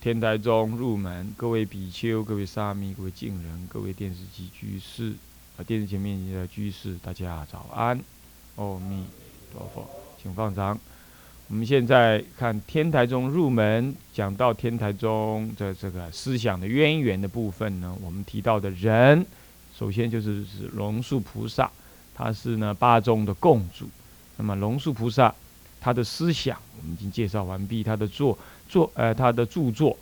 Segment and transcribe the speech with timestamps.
[0.00, 5.12] 天台中入门，各位比丘、各位沙弥、各位敬人、各位电视机居士
[5.58, 8.00] 啊，电视前面的居士，大家早安，
[8.56, 9.04] 阿弥
[9.52, 9.86] 陀佛，
[10.22, 10.78] 请放掌。
[11.48, 19.26] 我们现在看天台中入门，讲到天台中的这个思想的渊源的部分呢，我们提到的人，
[19.76, 21.70] 首先就是是龙树菩萨，
[22.14, 23.86] 他是呢八宗的共主。
[24.38, 25.34] 那么龙树菩萨
[25.80, 28.38] 他的思想，我们已经介绍完毕，他的作。
[28.68, 29.98] 作呃，他的著作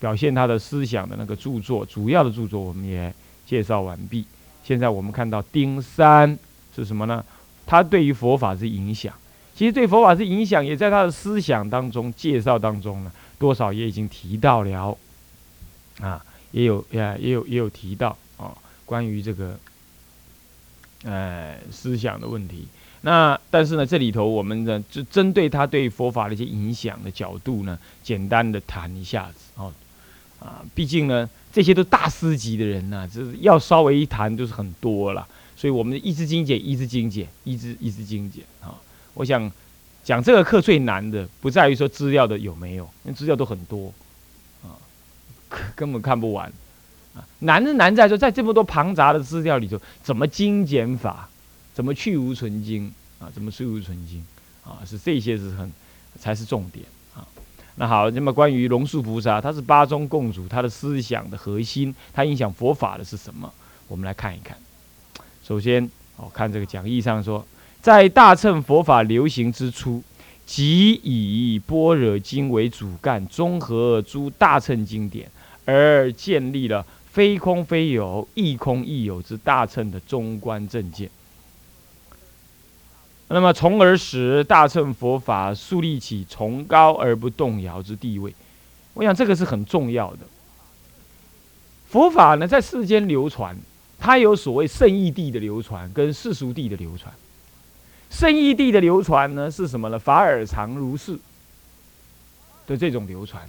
[0.00, 3.14] 表现他的思想的那个著作，主要的著作我们也
[3.46, 4.24] 介绍完毕。
[4.64, 6.36] 现在我们看到丁三
[6.74, 7.24] 是什么呢？
[7.64, 9.14] 他对于佛法是影响，
[9.54, 14.98] 其实对佛法是影响，也在他的思想当中介绍当中呢，多少也已经提到了
[16.00, 18.52] 啊，也有呀，也有也有提到啊，
[18.84, 19.56] 关于这个
[21.04, 22.66] 呃思想的问题。
[23.02, 29.72] 那但是呢，这里头我们呢就针对他对佛法的一些影响的角度呢，简单的谈一下子哦，
[30.40, 38.74] 啊，毕竟呢这些都大师级的人呐，就是要稍微一谈就是很多了，所以我们一直精简，一直精简，一直一直精简啊。
[39.14, 39.50] 我想
[40.02, 43.92] 讲这个课最难的，不在于说资料的有没有，因为资料都很多
[44.64, 44.74] 啊，
[45.76, 46.52] 根本看不完
[47.14, 47.22] 啊。
[47.38, 51.28] 难是难在说，在这么多庞杂的资料里头，怎么精简法？
[51.78, 53.30] 怎么去无存精啊？
[53.32, 54.20] 怎么去无存精
[54.64, 54.82] 啊？
[54.84, 55.72] 是这些是很
[56.18, 56.84] 才是重点
[57.14, 57.24] 啊。
[57.76, 63.48] 那好，那么关于龙树菩萨，他是八宗共主，他的思想的核心，他影响佛法的是什么？
[63.86, 64.58] 我们来看一看。
[65.44, 67.46] 首先，哦，看这个讲义上说，
[67.80, 70.02] 在大乘佛法流行之初，
[70.46, 75.30] 即以般若经为主干，综合诸大乘经典，
[75.64, 81.08] 而建立了非空非有、亦空亦有之大乘的中观正见。
[83.30, 88.34] 那么，从而使大乘佛法树立起崇高而不动摇之地位。
[88.94, 90.20] 我想这个是很重要的。
[91.88, 93.56] 佛法呢，在世间流传，
[93.98, 97.12] 它有所谓圣义地的流传跟世俗地的流传。
[98.10, 99.98] 圣义地的流传呢，是什么呢？
[99.98, 101.18] 法尔常如是
[102.66, 103.46] 的这种流传。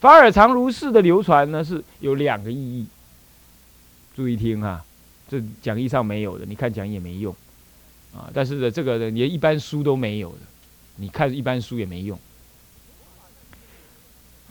[0.00, 2.86] 法尔常如是的流传呢，是有两个意义。
[4.14, 4.84] 注意听啊，
[5.28, 7.34] 这讲义上没有的，你看讲义也没用。
[8.14, 10.38] 啊，但是呢，这个连一般书都没有的，
[10.96, 12.18] 你看一般书也没用。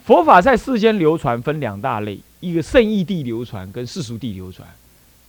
[0.03, 4.68] 佛法在世间流传分两大类，一个圣义地流传跟世俗地流传。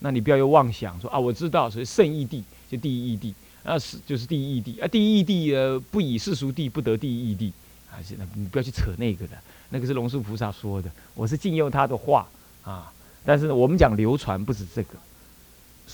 [0.00, 7.52] 那你不要有妄想说啊，我知道，所以圣义地就第一义地，那是就是第一义地啊，第一义地呃不以世俗地不得第一义地，
[7.88, 9.36] 啊，现在你不要去扯那个的，
[9.70, 12.26] 那个是龙树菩萨说的，我是借用他的话
[12.64, 12.92] 啊。
[13.24, 14.96] 但是呢，我们讲流传不止这个。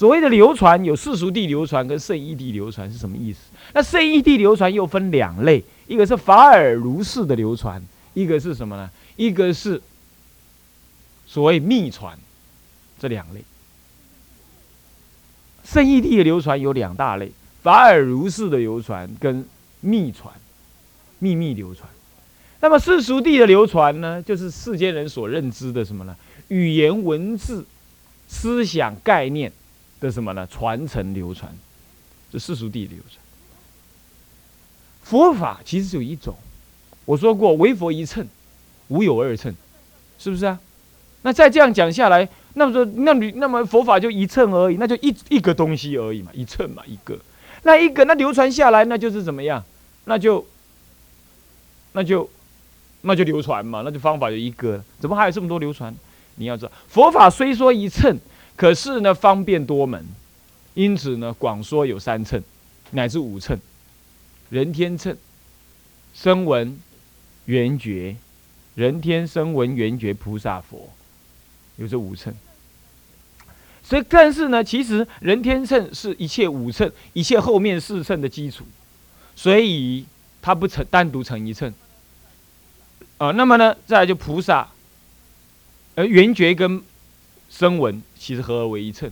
[0.00, 3.40] 所谓的流传有世俗地流传跟圣义地流传是什么意思？
[3.74, 7.82] 那圣义地流传又分两类，一个是法尔如是的流传，
[8.14, 8.88] 一个是什么呢？
[9.16, 9.78] 一个是
[11.26, 12.18] 所谓秘传，
[12.98, 13.44] 这两类。
[15.64, 17.30] 圣义地的流传有两大类：
[17.62, 19.44] 法尔如是的流传跟
[19.82, 20.32] 秘传，
[21.18, 21.86] 秘密流传。
[22.62, 26.16] 那么世俗地的流传呢，就是世间人所认知的什么呢？
[26.48, 27.66] 语言文字、
[28.28, 29.52] 思想概念。
[30.00, 30.46] 的什么呢？
[30.46, 31.54] 传承流传，
[32.32, 33.22] 这世俗地流传。
[35.02, 36.34] 佛法其实只有一种，
[37.04, 38.26] 我说过，唯佛一乘，
[38.88, 39.54] 无有二乘，
[40.18, 40.58] 是不是啊？
[41.22, 47.18] 那再这样讲下来，那么说，那你那么佛法就一乘而已，那就一一个东西而已嘛，一乘嘛，一个。
[47.64, 49.62] 那一个那流传下来，那就是怎么样？
[50.06, 50.46] 那就
[51.92, 52.30] 那就
[53.02, 55.94] 那就流传嘛，那就方法就一个，怎么还有这么多流传？
[56.36, 58.18] 你要知道，佛法虽说一乘。
[58.60, 60.06] 可是呢，方便多门，
[60.74, 62.42] 因此呢，广说有三乘，
[62.90, 63.58] 乃至五乘，
[64.50, 65.16] 人天乘、
[66.12, 66.78] 声闻、
[67.46, 68.14] 缘觉、
[68.74, 70.90] 人天声闻缘觉菩萨佛，
[71.76, 72.34] 有这五乘。
[73.82, 78.66] 所以，但是呢，其实人天乘是一切五乘、一切后面四乘的基础，
[79.34, 80.04] 所以
[80.42, 81.72] 它不成单独成一乘。
[83.16, 84.68] 啊，那么呢，再来就菩萨，
[85.94, 86.82] 而缘觉跟。
[87.52, 89.10] 声闻其实合而为一乘，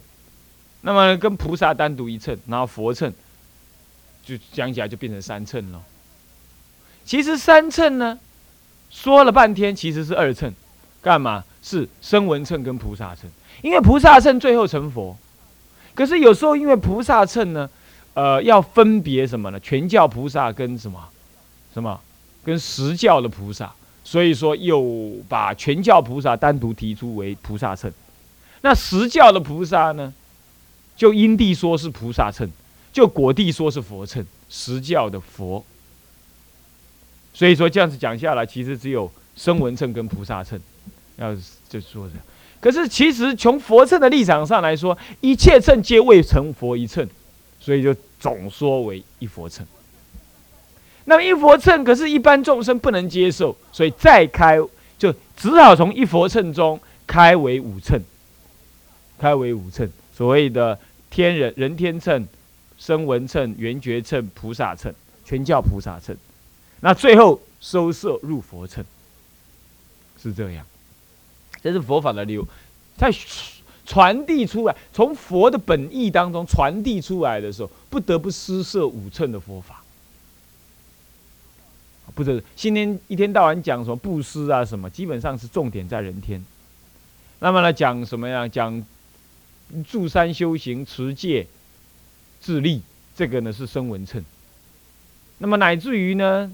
[0.82, 3.10] 那么跟菩萨单独一乘，然后佛乘，
[4.22, 5.82] 就讲起来就变成三乘了。
[7.06, 8.18] 其实三乘呢，
[8.90, 10.52] 说了半天其实是二乘，
[11.00, 11.42] 干嘛？
[11.62, 13.30] 是声闻乘跟菩萨乘，
[13.62, 15.16] 因为菩萨乘最后成佛。
[15.94, 17.68] 可是有时候因为菩萨乘呢，
[18.12, 19.58] 呃，要分别什么呢？
[19.60, 21.02] 全教菩萨跟什么，
[21.72, 21.98] 什么，
[22.44, 23.72] 跟实教的菩萨，
[24.04, 27.90] 所以说又把全教菩萨单独提出为菩萨乘。
[28.60, 30.12] 那实教的菩萨呢，
[30.96, 32.48] 就因地说是菩萨称，
[32.92, 34.24] 就果地说是佛称。
[34.50, 35.62] 实教的佛，
[37.34, 40.58] 所以说这样子讲下来，其实只有声闻称跟菩萨称，
[41.16, 41.34] 要
[41.68, 42.22] 就说这样。
[42.58, 47.06] 可是其实从佛称的立场上来说，一切称皆未成佛一称，
[47.60, 49.66] 所以就总说为一佛称。
[51.04, 54.58] 那么一佛称，可是一般众生不能接受，所以再开
[54.96, 58.02] 就只好从一佛称中开为五称，
[59.18, 60.78] 开为五乘，所谓的
[61.10, 62.26] 天人人天乘、
[62.78, 64.92] 声闻乘、缘觉乘、菩萨乘，
[65.24, 66.16] 全叫菩萨乘。
[66.80, 68.84] 那最后收摄入佛乘，
[70.22, 70.64] 是这样。
[71.60, 72.46] 这是佛法的流，
[72.96, 73.12] 在
[73.84, 79.82] 传递出来，从佛的本意当中传递出来的时候，不得不施设五乘的佛法。
[82.14, 86.44] 不是，今天一天到晚讲什么布施啊什么，基本上是重点在人天。
[87.40, 88.46] 那么呢，讲什么呀？
[88.46, 88.84] 讲
[89.86, 91.46] 住山修行、持戒、
[92.40, 92.82] 自立，
[93.16, 94.24] 这个呢是声闻乘。
[95.38, 96.50] 那么乃至于呢，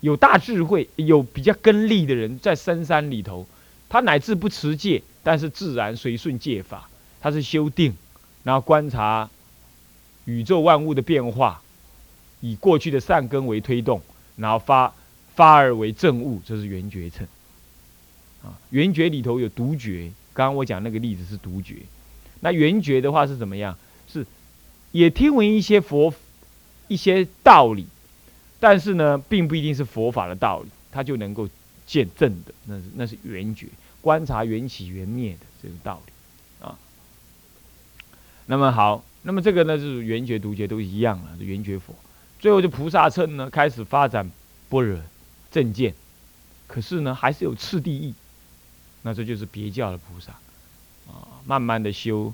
[0.00, 3.46] 有大智慧、有比较根利的人，在深山里头。
[3.88, 6.88] 他乃至不持戒，但是自然随顺戒法。
[7.20, 7.94] 他是修定，
[8.42, 9.28] 然后观察
[10.24, 11.62] 宇宙万物的变化，
[12.40, 14.00] 以过去的善根为推动，
[14.36, 14.94] 然后发
[15.34, 17.26] 发而为正悟，这是圆觉乘。
[18.42, 21.76] 啊，圆觉里头有独觉，刚刚我讲那个例子是独觉。
[22.44, 23.76] 那圆觉的话是怎么样？
[24.12, 24.26] 是
[24.90, 26.12] 也听闻一些佛
[26.88, 27.86] 一些道理，
[28.60, 31.48] 但是呢，并不一定是佛法的道理，他就能够
[31.86, 33.66] 见证的，那是那是圆觉。
[34.00, 36.12] 观察缘起缘灭的这个道理
[36.66, 36.76] 啊，
[38.46, 41.94] 那么好，那么这个呢就是缘觉独觉都一样了，圆觉佛。
[42.40, 44.28] 最后就菩萨乘呢开始发展
[44.68, 44.98] 般若
[45.52, 45.94] 正见，
[46.66, 48.12] 可是呢还是有次第意，
[49.02, 50.34] 那这就是别教的菩萨
[51.08, 52.32] 啊，慢慢的修，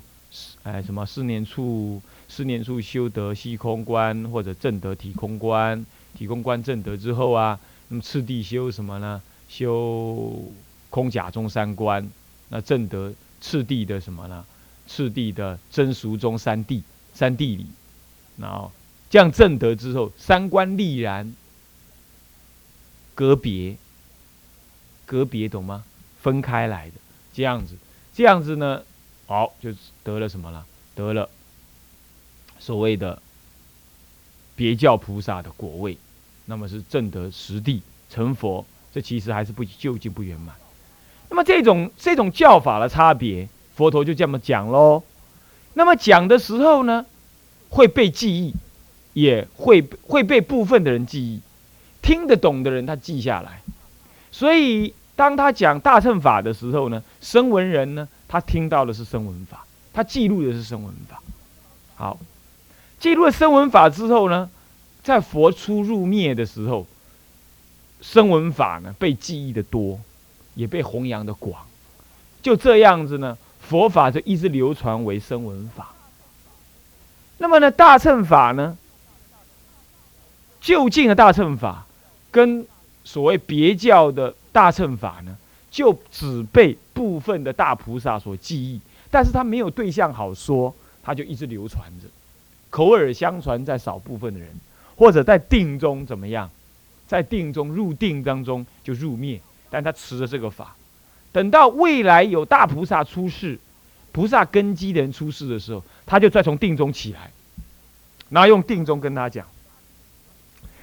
[0.63, 5.85] 哎什么四年处四年处修得虚空观或者正得体空观，
[6.17, 9.21] 体空观正得之后啊，那么次第修什么呢？
[9.47, 10.51] 修。
[10.91, 12.09] 空假中三观，
[12.47, 14.43] 那正得次第的什么呢？
[14.87, 16.81] 次第的真俗中三谛，
[17.13, 17.67] 三谛里，
[18.37, 18.71] 然后
[19.07, 21.31] 这样正得之后，三观立然，
[23.13, 23.77] 隔别，
[25.05, 25.83] 隔别懂吗？
[26.23, 26.95] 分开来的，
[27.31, 27.75] 这样子，
[28.13, 28.83] 这样子呢，
[29.27, 29.71] 好，就
[30.03, 30.65] 得了什么了？
[30.95, 31.29] 得了
[32.59, 33.21] 所谓的
[34.55, 35.97] 别教菩萨的果位，
[36.45, 40.53] 那么是正得实地成佛，这其实还是不究竟不圆满。
[41.29, 45.03] 那么这种这种教法的差别，佛陀就这么讲喽。
[45.75, 47.05] 那么讲的时候呢，
[47.69, 48.53] 会被记忆，
[49.13, 51.39] 也会会被部分的人记忆，
[52.01, 53.61] 听得懂的人他记下来。
[54.31, 61.21] 所以当他讲大乘法的时候呢，声闻人呢，他听到的是声闻法，他记录的是声闻法。
[61.97, 62.17] 好，
[63.01, 64.49] 记录了声闻法之后呢，
[65.03, 66.87] 在佛出入灭的时候，
[68.01, 69.99] 声闻法呢被记忆的多。
[70.55, 71.61] 也被弘扬的广，
[72.41, 75.93] 就这样子呢，佛法就一直流传为声闻法。
[77.37, 78.77] 那么呢，大乘法呢，
[80.59, 81.85] 就近的大乘法，
[82.29, 82.65] 跟
[83.05, 85.37] 所谓别教的大乘法呢，
[85.69, 88.79] 就只被部分的大菩萨所记忆，
[89.11, 92.07] 但是他没有对象好说，他就一直流传着，
[92.69, 94.49] 口耳相传在少部分的人，
[94.95, 96.49] 或者在定中怎么样，
[97.07, 99.39] 在定中入定当中就入灭。
[99.71, 100.75] 但他持着这个法，
[101.31, 103.59] 等到未来有大菩萨出世，
[104.11, 107.31] 菩萨根基的人出世的时候，他就再从定中起来，
[108.29, 109.45] 然后用定中跟他讲。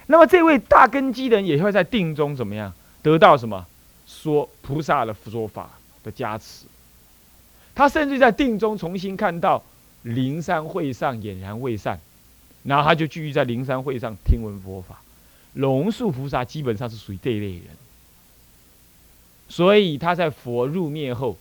[0.07, 2.73] 那么这位大根基的人也会在定中怎么样
[3.07, 3.65] 得到什么
[4.05, 5.71] 说菩萨的说法
[6.03, 6.65] 的加持？
[7.73, 9.63] 他甚至在定中重新看到
[10.03, 12.01] 灵山会上俨然未散，
[12.65, 15.01] 然后他就继续在灵山会上听闻佛法。
[15.53, 17.69] 龙树菩萨基本上是属于这一类人。
[19.49, 21.39] 所以他在佛入灭后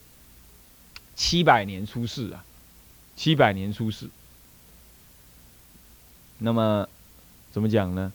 [1.16, 2.46] 七百年出世啊，
[3.16, 4.08] 七百年出世。
[6.38, 6.88] 那么
[7.52, 8.14] 怎么讲呢？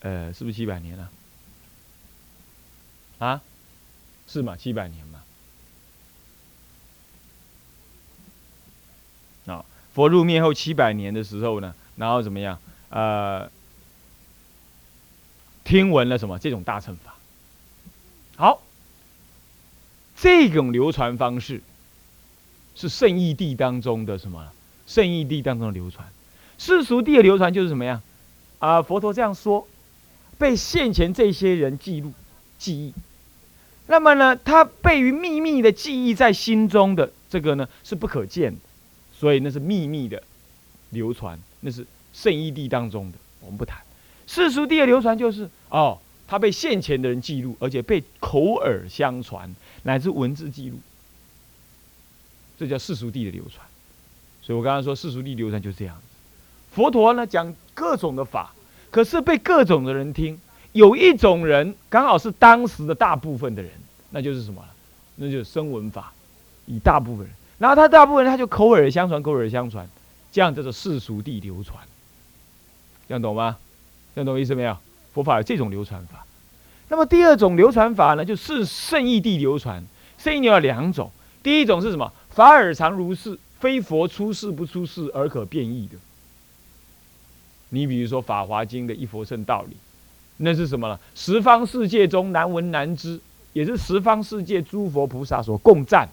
[0.00, 1.08] 呃，是不是七百年啊？
[3.18, 3.40] 啊，
[4.26, 4.56] 是嘛？
[4.56, 5.20] 七百年嘛。
[9.46, 12.58] 啊，佛入灭后七百年的时候呢，然后怎么样？
[12.90, 13.50] 呃，
[15.64, 16.38] 听闻了什么？
[16.38, 17.14] 这种大乘法。
[18.36, 18.60] 好，
[20.16, 21.62] 这种流传方式
[22.74, 24.52] 是圣义地当中的什么？
[24.86, 26.06] 圣义地当中的流传，
[26.58, 28.02] 世俗地的流传就是什么呀？
[28.58, 29.66] 啊，佛陀这样说，
[30.38, 32.12] 被现前这些人记录
[32.58, 32.94] 记忆。
[33.86, 38.58] 那么呢，它被于秘密的记忆在心中的这个呢是不可见的，
[39.18, 40.22] 所以那是秘密的
[40.90, 43.78] 流传，那是圣义地当中的，我们不谈。
[44.26, 45.98] 世俗地的流传就是哦。
[46.28, 49.48] 他被现前的人记录，而且被口耳相传，
[49.84, 50.76] 乃至文字记录，
[52.58, 53.64] 这叫世俗地的流传。
[54.42, 56.02] 所以我刚刚说世俗地流传就是这样子。
[56.72, 58.52] 佛陀呢讲各种的法，
[58.90, 60.36] 可是被各种的人听。
[60.76, 63.70] 有一种人刚好是当时的大部分的人，
[64.10, 64.62] 那就是什么？
[65.16, 66.12] 那就是声闻法，
[66.66, 67.34] 以大部分人。
[67.58, 69.88] 然后他大部分人他就口耳相传，口耳相传，
[70.30, 71.82] 这样叫做世俗地流传。
[73.08, 73.56] 这样懂吗？
[74.14, 74.76] 这样懂意思没有？
[75.14, 76.26] 佛法有这种流传法，
[76.88, 79.82] 那么第二种流传法呢，就是圣意地流传。
[80.18, 81.10] 圣意有两种，
[81.42, 82.12] 第一种是什么？
[82.28, 85.96] 法尔常如是，非佛出世不出世而可变异的。
[87.70, 89.76] 你比如说《法华经》的一佛圣道理，
[90.38, 90.98] 那是什么呢？
[91.14, 93.20] 十方世界中难闻难知，
[93.52, 96.08] 也是十方世界诸佛菩萨所共赞。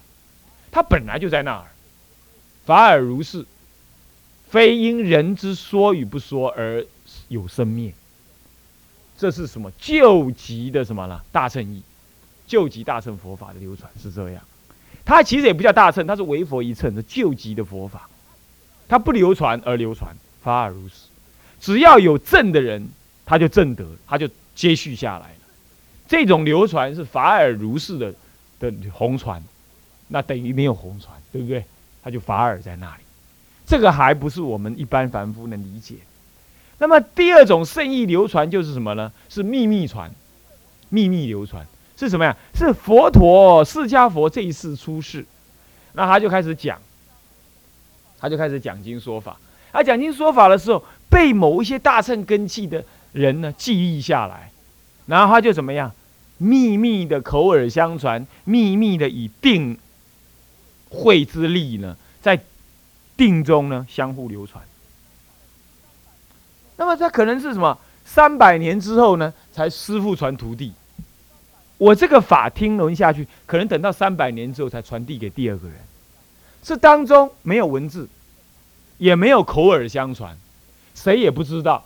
[0.70, 1.66] 它本来就在那儿，
[2.64, 3.44] 法尔如是，
[4.48, 6.84] 非因人之说与不说而
[7.28, 7.92] 有生灭。
[9.16, 11.20] 这是什么救急的什么呢？
[11.30, 11.82] 大乘义，
[12.46, 14.42] 救急大乘佛法的流传是这样。
[15.04, 18.08] 它其实也不叫大乘，它是唯佛一乘的救急的佛法。
[18.88, 20.94] 它不流传而流传，法尔如是。
[21.60, 22.88] 只要有正的人，
[23.24, 25.38] 他就正德，他就接续下来了。
[26.06, 28.14] 这种流传是法尔如是的
[28.60, 29.42] 的红传，
[30.08, 31.64] 那等于没有红传，对不对？
[32.02, 33.02] 他就法尔在那里。
[33.66, 35.94] 这个还不是我们一般凡夫能理解。
[36.78, 39.10] 那么第二种圣意流传就是什么呢？
[39.30, 40.10] 是秘密传，
[40.90, 41.66] 秘密流传
[41.96, 42.36] 是什么呀？
[42.54, 45.24] 是佛陀释迦佛这一次出世，
[45.94, 46.78] 那他就开始讲，
[48.18, 49.38] 他就开始讲经说法。
[49.72, 54.52] 他讲经说法的时候，被某一些大乘根器的人呢记忆下来，
[55.06, 55.90] 然后他就怎么样？
[56.36, 59.78] 秘密的口耳相传，秘密的以定
[60.90, 62.38] 会之力呢，在
[63.16, 64.62] 定中呢相互流传。
[66.76, 67.78] 那么他可能是什么？
[68.04, 70.72] 三百年之后呢，才师傅传徒弟。
[71.78, 75.76] 我这个法听闻下去，可能等到三百年之后才传递给第二个人。
[76.62, 78.08] 这当中没有文字，
[78.98, 80.36] 也没有口耳相传，
[80.94, 81.84] 谁也不知道，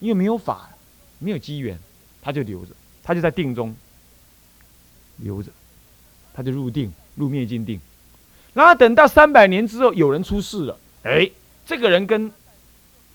[0.00, 0.70] 因为没有法，
[1.18, 1.78] 没有机缘，
[2.22, 3.74] 他就留着，他就在定中
[5.18, 5.50] 留着，
[6.32, 7.80] 他就入定，入灭尽定。
[8.54, 11.30] 然后等到三百年之后，有人出世了，哎，
[11.66, 12.32] 这个人跟。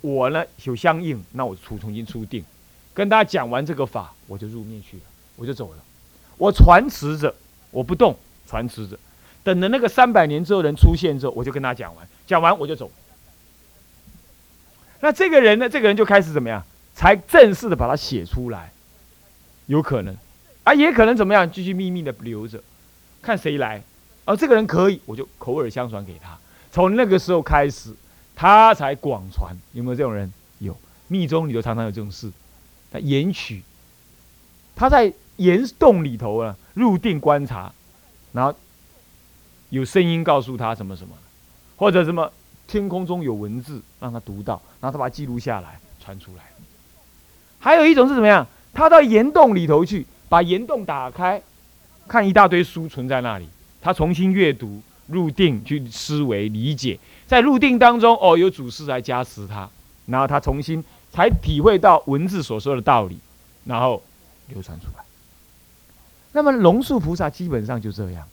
[0.01, 2.43] 我呢有相应，那我出重新出定，
[2.93, 5.03] 跟大家讲完这个法，我就入灭去了，
[5.37, 5.77] 我就走了。
[6.35, 7.33] 我传持着，
[7.71, 8.13] 我不动，
[8.45, 8.99] 传持着，
[9.45, 12.91] 等着那个三百年之后人出现之后，我就跟他讲完，讲完我就走。
[14.99, 16.65] 那这个人呢，这个人就开始怎么样？
[16.93, 18.71] 才正式的把它写出来，
[19.67, 20.15] 有可能，
[20.63, 21.49] 啊，也可能怎么样？
[21.51, 22.61] 继续秘密的留着，
[23.21, 23.81] 看谁来，
[24.25, 26.37] 而这个人可以，我就口耳相传给他。
[26.71, 27.93] 从那个时候开始。
[28.35, 30.33] 他才广传，有没有这种人？
[30.57, 30.75] 有，
[31.07, 32.31] 密宗里头常常有这种事。
[32.91, 33.61] 他言取，
[34.75, 37.71] 他在岩洞里头啊，入定观察，
[38.31, 38.51] 然后
[39.69, 41.15] 有声音告诉他什么什么，
[41.77, 42.33] 或者什么
[42.65, 46.43] 天空中有文字让他读到，然后他把它记录下来传出来。
[47.63, 48.45] 还有一种是怎么样？
[48.73, 51.41] 他到岩洞里头去，把岩洞打开，
[52.07, 53.47] 看一大堆书存在那里，
[53.81, 54.81] 他重新阅读。
[55.07, 59.69] 入定去思维理解，在入定当中，哦，有祖师来加持他，
[60.05, 63.19] 然后他重新才体会到文字所说的道理，
[63.65, 64.01] 然后
[64.47, 65.03] 流传出来。
[66.31, 68.25] 那么龙树菩萨基本上就这样，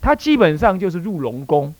[0.00, 1.74] 他基本上就是入龙宫，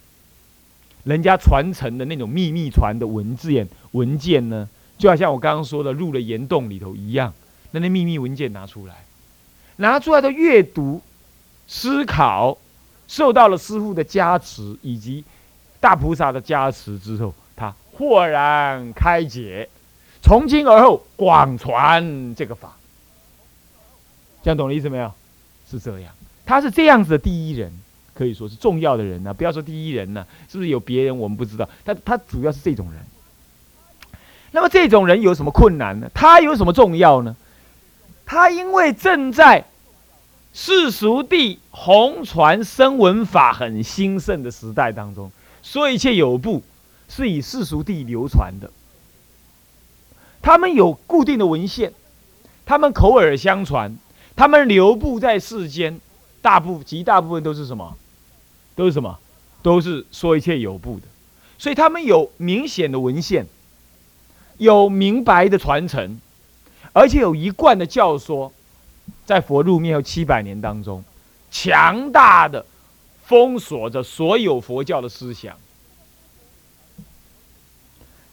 [1.04, 4.68] 人家传承的那种秘密传的文字文件呢，
[5.02, 7.34] 就好像我刚刚说的入了岩洞里头一样，
[7.72, 9.04] 那那秘密文件拿出来，
[9.78, 11.02] 拿出来的阅读
[11.66, 12.56] 思考。
[13.08, 15.24] 受到了师傅的加持以及
[15.80, 19.68] 大菩萨的加持之后，他豁然开解，
[20.22, 22.76] 从今而后广传这个法。
[24.44, 25.12] 这样懂了意思没有？
[25.68, 26.14] 是这样，
[26.46, 27.72] 他是这样子的第一人，
[28.14, 29.34] 可以说是重要的人呢。
[29.34, 31.68] 不要说第一人呢，是不是有别人我们不知道？
[31.84, 33.02] 他他主要是这种人。
[34.52, 36.08] 那么这种人有什么困难呢？
[36.14, 37.34] 他有什么重要呢？
[38.24, 39.64] 他因为正在。
[40.54, 45.32] 世俗地红传声闻法很兴盛的时代当中，
[45.62, 46.62] 说一切有部
[47.08, 48.70] 是以世俗地流传的。
[50.42, 51.94] 他们有固定的文献，
[52.66, 53.96] 他们口耳相传，
[54.36, 55.98] 他们流布在世间，
[56.42, 57.96] 大部极大部分都是什么？
[58.76, 59.18] 都是什么？
[59.62, 61.06] 都是说一切有部的，
[61.56, 63.46] 所以他们有明显的文献，
[64.62, 66.20] 有明白的传承，
[66.92, 68.52] 而且有一贯的教说，
[69.26, 71.02] 在佛入灭后七百年当中，
[71.50, 72.64] 强大的
[73.24, 75.56] 封锁着所有佛教的思想。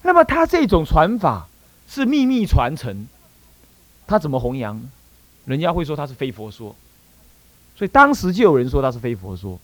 [0.04, 1.48] 那么他这种传法
[1.88, 3.08] 是秘密传承，
[4.06, 4.80] 他怎么弘扬？
[5.46, 6.76] 人家会说他是非佛说，
[7.76, 9.60] 所以当时就有人说他是非佛说。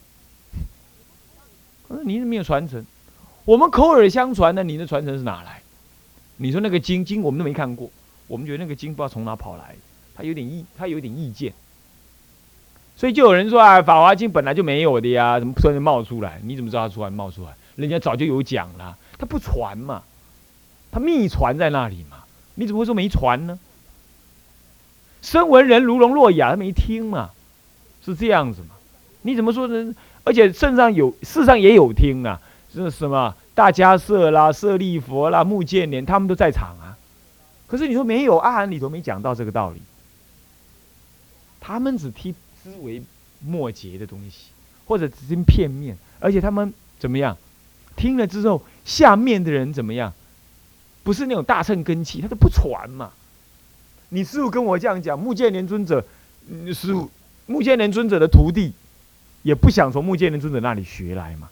[2.03, 2.83] 你是没有传承，
[3.45, 5.61] 我们口耳相传的，你的传承是哪来？
[6.37, 7.89] 你说那个经经我们都没看过，
[8.27, 9.75] 我们觉得那个经不知道从哪跑来，
[10.15, 11.53] 他有点意，他有点意见，
[12.95, 16.39] 所以就有人说啊，《法华经》本来就没有的呀，怎么突然冒出来？
[16.43, 17.55] 你怎么知道它突然冒出来？
[17.75, 20.03] 人家早就有讲了，他不传嘛，
[20.91, 22.23] 他秘传在那里嘛，
[22.55, 23.59] 你怎么会说没传呢？
[25.21, 27.31] 声闻人如聋若哑，他没听嘛，
[28.03, 28.75] 是这样子嘛？
[29.23, 29.93] 你怎么说呢？
[30.23, 32.39] 而且圣上有，世上也有听啊，
[32.73, 36.95] 是什么大迦舍啦、舍利佛啦、目犍连，他们都在场啊。
[37.65, 39.81] 可是你说没有，阿含里头没讲到这个道理。
[41.59, 43.01] 他们只听思维
[43.39, 44.49] 末节的东西，
[44.85, 47.35] 或者只听片面，而且他们怎么样？
[47.95, 50.13] 听了之后，下面的人怎么样？
[51.03, 53.11] 不是那种大乘根器，他都不传嘛。
[54.09, 56.05] 你师傅跟我这样讲，目犍连尊者，
[56.73, 57.09] 师傅
[57.45, 58.73] 目犍连尊者的徒弟。
[59.43, 61.47] 也不想从目犍连尊者那里学来嘛，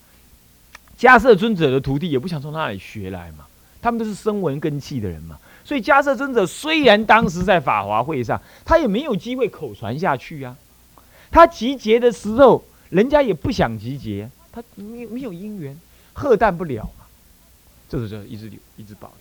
[0.98, 3.46] 迦摄尊者的徒弟也不想从那里学来嘛，
[3.82, 10.56] 他们都是声闻根器的人嘛，所以迦摄尊者虽然当时在法华会上，他也没有机会口传下去呀。
[11.32, 15.78] 他集结的时候，人家也不想集结，他没有没有因缘，
[16.14, 17.06] 贺诞不了嘛，
[17.90, 19.18] 这是就一直留，一直保留。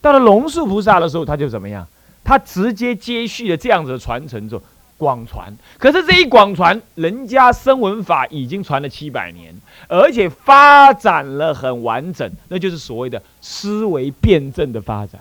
[0.00, 1.84] 到了龙树菩萨的时候，他就怎么样？
[2.22, 4.62] 他直接接续了这样子的传承之后。
[4.98, 9.54] 广传，可是这一广传，人家声闻法已经传了七百年，
[9.88, 15.20] 而且发展了很完整，那就是所谓的思维辩证的发展。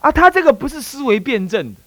[0.00, 1.80] 啊，他这个不是思维辩证的，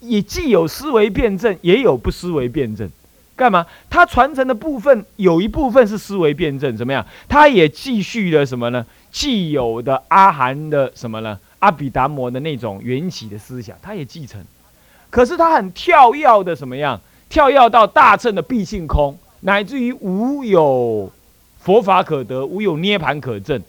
[0.00, 2.90] 也既有思维辩证，也有不思维辩证。
[3.36, 3.64] 干嘛？
[3.88, 7.06] 他传承的部分有一部分是思维辩证，怎么样？
[7.28, 8.84] 他也继续了什么呢？
[9.12, 11.38] 既有的阿含的什么呢？
[11.60, 14.44] 阿毗达摩的那种缘起的思想，他也继承。
[15.10, 17.00] 可是他很跳跃的，什么样？
[17.28, 21.10] 跳跃到大乘的必性空，乃至于无有
[21.60, 23.60] 佛法可得，无有涅盘可证，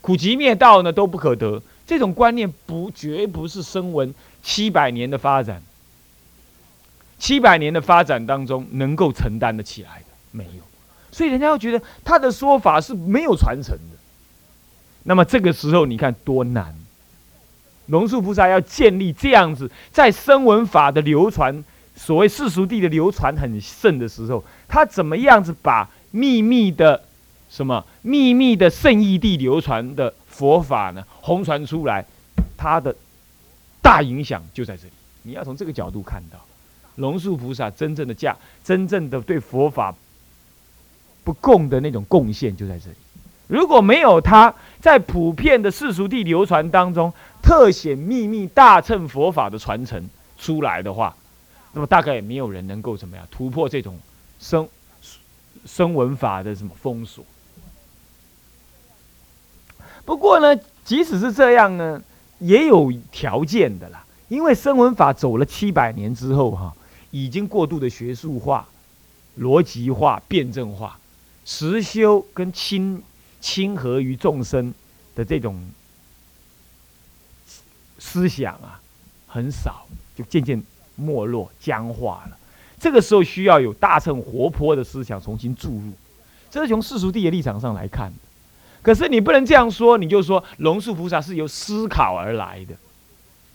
[0.00, 1.62] 苦集灭道呢都不可得。
[1.86, 5.62] 这种观念不绝不是声闻七百年的发展，
[7.18, 10.62] 七百年的发展当中能够承担得起来的没有。
[11.12, 13.98] 所以人家会觉得他的说法是没有传承的。
[15.02, 16.74] 那么这个时候你看多难。
[17.86, 27.04] 龙树菩萨要建立这样子，在声闻法的流传，所谓世俗地的流传很盛的时候，他怎么样子把秘密的
[27.50, 32.04] 什么秘密的圣义地流传的佛法呢，红传出来？
[32.56, 32.94] 他的
[33.82, 34.92] 大影响就在这里。
[35.22, 36.38] 你要从这个角度看到，
[36.96, 39.94] 龙树菩萨真正的价，真正的对佛法
[41.22, 42.96] 不共的那种贡献就在这里。
[43.46, 51.14] 如果没有他在普遍的世俗地流传当中，特显秘密大乘佛法的传承出来的话，
[51.72, 53.98] 那么大概也没有人能够怎么样突破这种
[54.40, 54.68] 声
[55.66, 57.24] 声闻法的什么封锁。
[60.04, 62.02] 不过呢，即使是这样呢，
[62.38, 64.04] 也有条件的啦。
[64.28, 66.74] 因为声闻法走了七百年之后，哈，
[67.10, 68.66] 已经过度的学术化、
[69.38, 70.98] 逻辑化、辩证化，
[71.44, 73.02] 实修跟亲
[73.44, 74.72] 亲和于众生
[75.14, 75.60] 的这种。
[77.96, 78.80] 思想啊，
[79.26, 80.62] 很少，就渐渐
[80.94, 82.36] 没落僵化了。
[82.78, 85.92] 这个时候需要有大乘活泼的思想重新注入，
[86.50, 88.16] 这是从世俗地的立场上来看的。
[88.82, 92.74] 可是你不能这样说，你就说龙树菩萨是由思考而来的，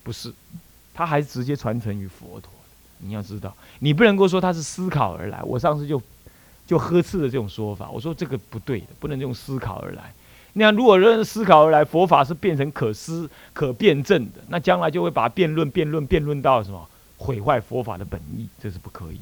[0.03, 0.33] 不是，
[0.95, 2.51] 他还直接传承于佛陀。
[2.99, 5.43] 你要知道，你不能够说他是思考而来。
[5.43, 6.01] 我上次就
[6.69, 10.13] 就呵斥的这种说法，我说这个不对的，不能用思考而来。
[10.53, 19.19] 那样，如果人思考而来，佛法是变成可思、可辩证的，那将来就会把辩论、辩论、辩论到什么毁坏佛法的本意，这是不可以。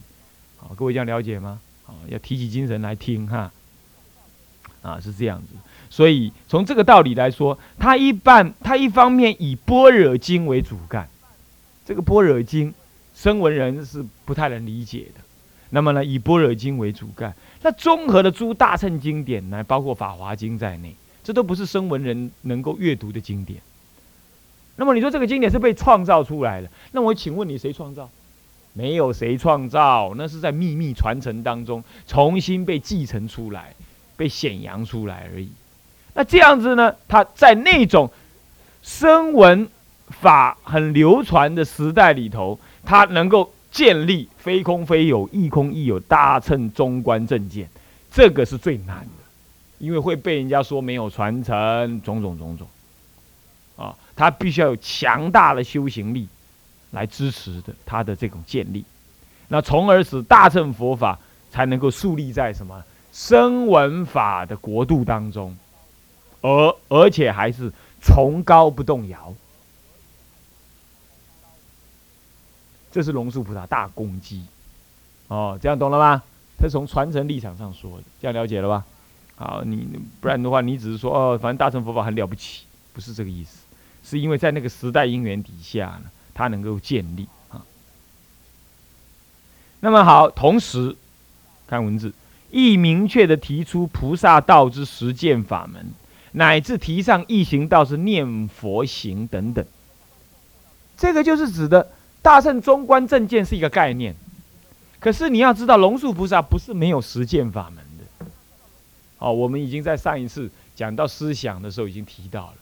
[0.58, 1.62] 好，各位这样了解吗？
[1.86, 3.50] 啊，要提起精神来听哈。
[4.82, 5.48] 啊，是这样子。
[5.90, 11.08] 所以从这个道理来说，他一半他一方面以般若经为主干，
[11.86, 12.74] 这个般若经，
[13.16, 15.22] 声闻人是不太能理解的。
[15.69, 20.95] 那么呢，以般若经为主干，那综合的诸大乘经典呢，包括法华经在内。
[21.23, 23.60] 这都不是声闻人能够阅读的经典，
[24.77, 26.69] 那么你说这个经典是被创造出来的？
[26.93, 28.10] 那我请问你，谁创造？
[28.71, 33.73] 没有谁创造，那是在秘密传承当中重新被继承出来、
[34.15, 35.49] 被显扬出来而已。
[36.13, 36.95] 那这样子呢？
[37.10, 38.10] 他在那种
[38.82, 39.67] 声闻
[40.08, 47.70] 法很流传的时代里头，他能够建立非空非有、亦空亦有、大乘中观正见，
[48.12, 49.24] 这个是最难的，
[49.78, 52.68] 因为会被人家说没有传承，种种种种。
[53.76, 56.28] 啊，他必须要有强大的修行力。
[56.92, 58.84] 来支持的他的这种建立，
[59.50, 61.20] 那从而使大乘佛法
[61.52, 65.56] 才能够树立在什么声闻法的国度当中，
[66.40, 67.70] 而而且还是
[68.02, 69.36] 崇高不动摇。
[72.91, 74.43] 这是龙树菩萨大功绩
[75.28, 76.23] 哦，这样懂了吗？
[76.58, 78.86] 他从传承立场上说的，这样了解了吧？
[79.36, 79.88] 好，你
[80.19, 83.60] 不然的话，你只是说哦，反正大乘佛法很了不起，不是这个意思，
[84.04, 86.12] 是因为在那个时代因缘底下呢。
[86.39, 87.65] 它能够建立啊，
[89.80, 90.95] 那么好，同时
[91.65, 92.13] 看文字，
[92.52, 95.84] 亦明确的提出菩萨道之实践法门，
[96.34, 99.65] 乃至提倡易行道是念佛行等等。
[100.95, 101.89] 这个就是指的
[102.28, 104.13] 大圣中观正见是一个概念，
[105.00, 108.26] 可是你要知道，龙树菩萨不是没有实践法门的。
[109.18, 112.56] 哦，我们已经在上一次讲到思想的时候已经提到了，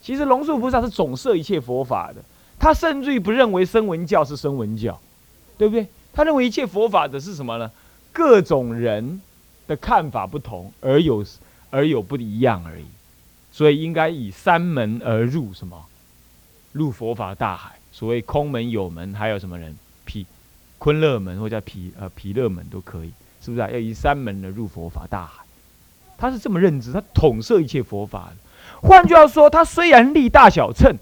[0.00, 2.22] 其实龙树菩萨是总摄一切佛法的。
[2.60, 4.96] 他甚至于不认为声闻教是声闻教，
[5.58, 5.88] 对不对？
[6.12, 7.68] 他认为一切佛法的是什么呢？
[8.12, 9.20] 各种人
[9.66, 11.26] 的看法不同，而有
[11.70, 12.84] 而有不一样而已。
[13.50, 15.86] 所以应该以三门而入，什么？
[16.70, 17.77] 入佛法大海。
[17.98, 19.76] 所谓空门、有门，还有什么人？
[20.04, 20.24] 毗
[20.78, 23.10] 昆勒门或叫毗呃毗勒门都可以，
[23.42, 23.68] 是不是啊？
[23.68, 25.42] 要以三门而入佛法大海。
[26.16, 28.30] 他是这么认知，他统摄一切佛法。
[28.82, 30.96] 换句话说，他虽然立大小乘。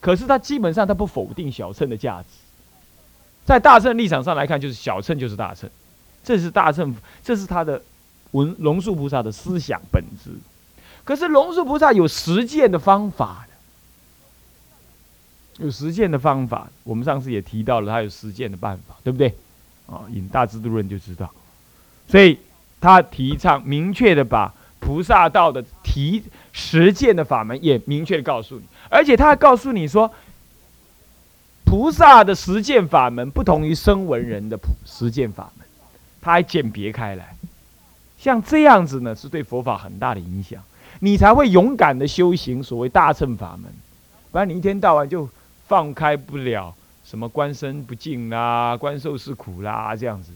[0.00, 2.26] 可是他基本上他不否定小乘的价值，
[3.44, 5.70] 在大乘立场上来看，就是小乘就是大乘，
[6.24, 7.80] 这是大乘，这是他的
[8.32, 10.32] 文龙树菩萨的思想本质。
[11.04, 13.46] 可是龙树菩萨有实践的方法，
[15.62, 16.68] 有实践的方法。
[16.84, 19.34] 我们上次也提到了，他有实践的办法，对不对？
[19.86, 21.30] 啊，引大智度论就知道。
[22.08, 22.38] 所以
[22.80, 26.22] 他提倡明确的把菩萨道的提
[26.52, 28.62] 实践的法门也明确告诉你。
[28.90, 30.12] 而且他还告诉你说，
[31.64, 35.66] 菩萨的实践法门不同于声闻人的普实践法门，
[36.20, 37.34] 他还鉴别开来。
[38.18, 40.62] 像这样子呢，是对佛法很大的影响，
[41.00, 43.72] 你才会勇敢的修行所谓大乘法门。
[44.30, 45.28] 不然你一天到晚就
[45.72, 50.30] 放开不了什么观身不净啦、观受是苦啦这样子，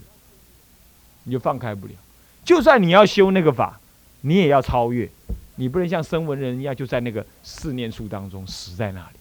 [1.25, 1.93] 你就放开不了。
[2.43, 3.79] 就算你要修那个法，
[4.23, 5.07] 你也要超越。
[5.57, 9.17] 你不能像声闻人一样，就在那个四念处当中死在那里。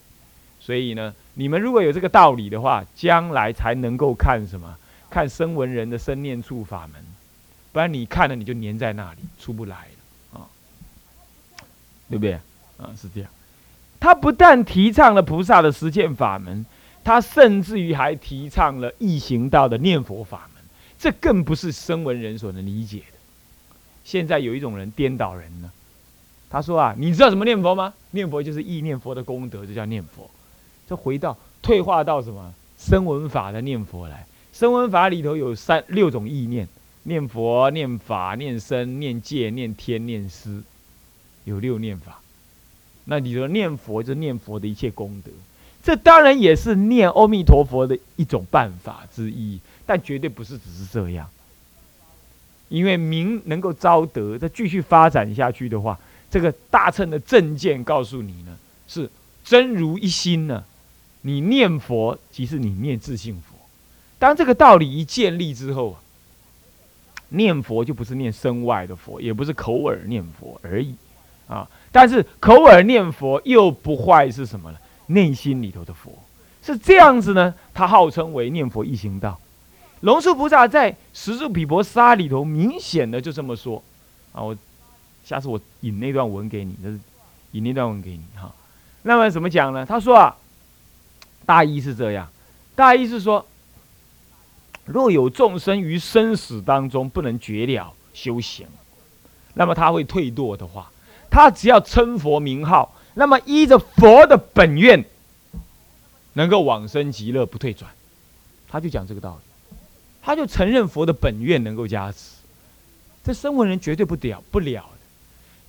[0.57, 4.73] 所以呢，你们如果有这个道理的话，将来才能够看什么？
[5.09, 7.03] 看声闻人的生念处法门，
[7.73, 9.89] 不然你看了你就粘在那里，出不来
[10.31, 10.47] 了啊，
[12.09, 12.35] 对不对？
[12.77, 13.29] 啊，是这样。
[13.99, 16.65] 他不但提倡了菩萨的实践法门，
[17.03, 20.63] 他甚至于还提倡了易行道的念佛法门，
[20.99, 23.17] 这更不是声闻人所能理解的。
[24.03, 25.71] 现在有一种人颠倒人呢。
[26.47, 27.93] 他说啊，你知道什么念佛吗？
[28.11, 30.29] 念佛就是意念佛的功德，就叫念佛。
[30.87, 34.25] 这回到退化到什么声闻法的念佛来？
[34.53, 36.67] 声闻法里头有三六种意念：
[37.03, 40.63] 念佛、念法、念身、念戒、念天、念思，
[41.43, 42.21] 有六念法。
[43.05, 45.31] 那你说念佛就念佛的一切功德，
[45.83, 51.29] 这当然也是念阿弥陀佛的一种办法之一，但绝对不是只是这样。
[52.67, 55.97] 因为名能够招德，再继续发展下去的话。
[56.31, 59.09] 这个大乘的正见告诉你呢，是
[59.43, 60.65] 真如一心呢。
[61.21, 63.55] 你念佛即是你念自性佛。
[64.19, 65.95] 当这个道理一建立之后，
[67.29, 70.95] 念佛就不是念身外的佛，也不是口耳念佛而已
[71.47, 71.69] 啊。
[71.95, 74.77] 但是口耳念佛又不坏是什么呢？
[75.07, 76.11] 内心里头的佛
[76.61, 77.55] 是这样子呢。
[77.73, 79.39] 他号称为念佛一行道。
[80.01, 83.81] 龙树菩萨在《十住毗婆沙》里头明显的就这么说
[84.33, 84.57] 啊，我。
[85.23, 86.99] 下次我引那段文给你，就是
[87.53, 88.53] 引那段文给你哈。
[89.01, 89.83] 那么怎么讲呢？
[89.83, 90.35] 他说啊，
[91.47, 92.27] 大意是这样，
[92.75, 93.43] 大意是说，
[94.85, 98.67] 若有众生于生死当中不能绝了修行，
[99.55, 100.91] 那么他会退堕的话，
[101.35, 105.03] 他只要称佛名号，那么依着佛的本愿，
[106.31, 107.91] 能够往生极乐不退转，
[108.69, 109.75] 他就讲这个道理，
[110.21, 112.37] 他就承认佛的本愿能够加持，
[113.21, 114.85] 这声闻人绝对不了不了。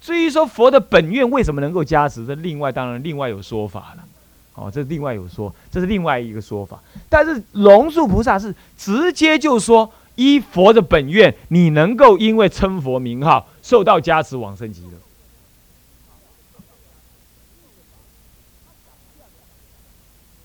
[0.00, 4.04] 至于说佛的本愿为什么能够加持，这另外当然另外有说法了，
[4.54, 6.80] 哦，这另外有说，这是另外一个说法。
[7.08, 14.90] 但是龙树菩萨是直接就说，依佛的本愿，你能够因为称佛名号，受到加持往生极乐。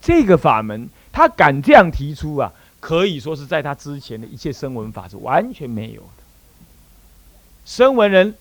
[0.02, 6.24] 这个法门，他敢这样提出啊，可以说是在他之前的一切声闻法是完全没有的。
[7.66, 8.36] 声闻人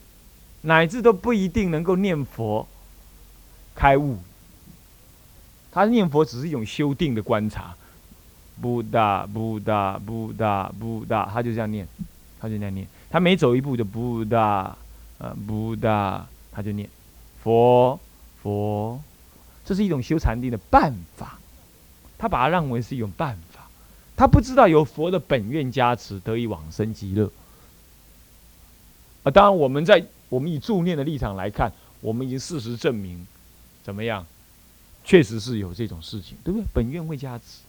[0.63, 2.67] 乃至都不一定能够念佛
[3.75, 4.19] 开悟。
[5.73, 7.75] 他念佛只是一种修定的观察，
[8.61, 11.87] 不达不达不达不达，他就这样念，
[12.41, 14.77] 他就这样念，他每走一步就不达，
[15.19, 16.89] 呃不达，他就念
[17.43, 18.01] 佛
[18.43, 19.01] 佛，
[19.65, 21.39] 这是一种修禅定的办法，
[22.21, 23.67] 他把它认为是一种办法，
[24.15, 27.33] 他不知道有佛的本愿加持得以往生极乐。
[29.23, 33.27] 啊，当然我们在我们以助念的立场来看，我们已经事实证明，
[33.83, 34.27] 怎么样？
[35.03, 36.67] 确实是有这种事情，对不对？
[36.75, 37.63] 本愿会加持，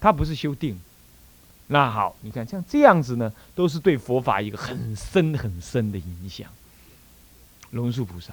[0.00, 0.80] 他不是修定。
[1.66, 6.50] 那好，你看像这样子呢，都是对佛法一个很深很深的影响。
[7.72, 8.32] 龙树菩萨，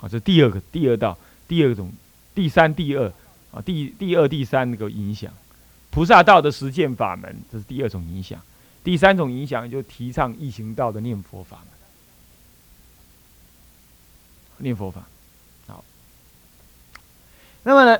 [0.00, 1.92] 啊，这第二个第二道第二种
[2.34, 3.12] 第三第二
[3.62, 5.32] 第第二第三个影响，
[5.90, 8.40] 菩萨道的实践法门，这是第二种影响。
[8.84, 11.66] 第三种影响就提倡易行道的念佛法门，
[14.58, 15.02] 念佛法
[15.66, 15.84] 好。
[17.62, 17.98] 那么呢？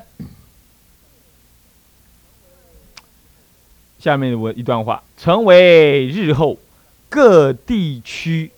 [3.98, 6.56] 下面我一段话，成为日后
[7.08, 8.52] 各地区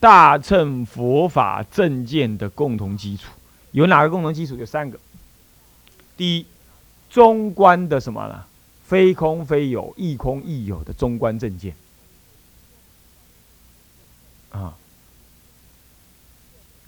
[0.00, 3.30] 大乘佛法正见的共同基础。
[3.72, 4.56] 有哪个共同基础？
[4.56, 4.98] 有三个。
[6.16, 6.46] 第一，
[7.10, 8.44] 中观的什么呢？
[8.84, 11.74] 非空非有，亦空亦有的中观正见。
[14.50, 14.74] 啊，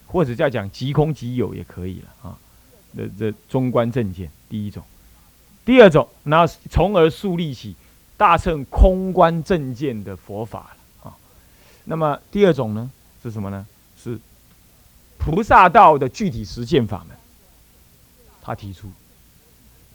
[0.07, 2.39] 或者叫讲即空即有也可以了啊。
[2.97, 4.83] 这这中观正见，第一种，
[5.65, 7.77] 第二种，那从而树立起
[8.17, 11.15] 大乘空观正见的佛法啊。
[11.85, 12.91] 那么第二种呢，
[13.23, 13.67] 是什么呢？
[14.03, 14.19] 是
[15.19, 17.17] 菩萨道的具体实践法门。
[18.41, 18.91] 他提出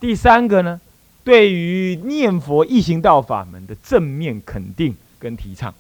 [0.04, 0.82] 第三个呢，
[1.24, 5.74] 对于念佛一行道法门的正面肯定跟提倡，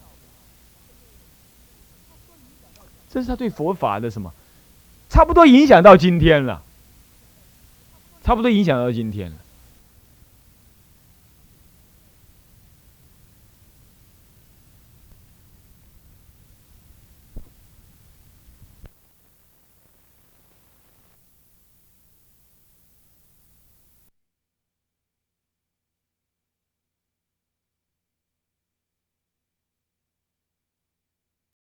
[3.11, 4.33] 这是他对佛法的什么？
[5.09, 6.63] 差不多影响到今天了。
[8.23, 9.37] 差不多影响到今天了。